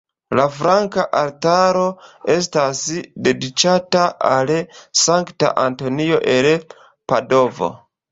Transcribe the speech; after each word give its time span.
La 0.37 0.43
flanka 0.59 1.03
altaro 1.17 1.83
estas 2.35 2.81
dediĉata 3.27 4.05
al 4.31 4.53
Sankta 5.03 5.53
Antonio 5.65 6.19
el 6.33 6.49
Padovo. 7.13 7.71